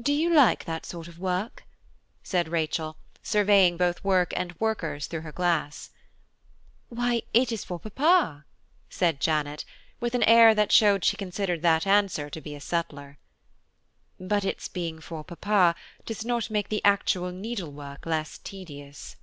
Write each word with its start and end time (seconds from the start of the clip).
"Do 0.00 0.12
you 0.12 0.32
like 0.32 0.66
that 0.66 0.86
sort 0.86 1.08
of 1.08 1.18
work?" 1.18 1.64
said 2.22 2.48
Rachel, 2.48 2.96
surveying 3.24 3.76
both 3.76 4.04
work 4.04 4.32
and 4.36 4.54
workers 4.60 5.08
through 5.08 5.22
her 5.22 5.32
glass. 5.32 5.90
"Why, 6.90 7.22
it 7.34 7.50
is 7.50 7.64
for 7.64 7.80
papa," 7.80 8.44
said 8.88 9.18
Janet, 9.18 9.64
with 9.98 10.14
an 10.14 10.22
air 10.22 10.54
that 10.54 10.70
showed 10.70 11.04
she 11.04 11.16
considered 11.16 11.62
that 11.62 11.88
answer 11.88 12.30
to 12.30 12.40
be 12.40 12.54
a 12.54 12.60
settler. 12.60 13.18
"But 14.20 14.44
its 14.44 14.68
being 14.68 15.00
for 15.00 15.24
papa 15.24 15.74
does 16.06 16.24
not 16.24 16.50
make 16.50 16.68
the 16.68 16.84
actual 16.84 17.32
needle 17.32 17.72
work 17.72 18.06
less 18.06 18.38
tedious." 18.38 19.16